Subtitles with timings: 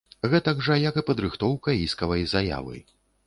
[0.29, 2.83] Гэтак жа, як і падрыхтоўка іскавай заявы.